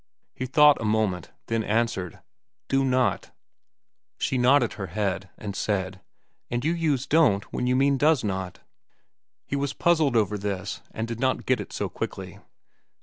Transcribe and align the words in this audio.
He 0.33 0.47
thought 0.47 0.81
a 0.81 0.83
moment, 0.83 1.29
then 1.45 1.63
answered, 1.63 2.21
"'Do 2.69 2.83
not.'" 2.83 3.29
She 4.17 4.35
nodded 4.35 4.73
her 4.73 4.87
head, 4.87 5.29
and 5.37 5.55
said, 5.55 6.01
"And 6.49 6.65
you 6.65 6.73
use 6.73 7.05
'don't' 7.05 7.53
when 7.53 7.67
you 7.67 7.75
mean 7.75 7.99
'does 7.99 8.23
not.'" 8.23 8.61
He 9.45 9.55
was 9.55 9.73
puzzled 9.73 10.15
over 10.17 10.39
this, 10.39 10.81
and 10.89 11.07
did 11.07 11.19
not 11.19 11.45
get 11.45 11.61
it 11.61 11.71
so 11.71 11.87
quickly. 11.87 12.39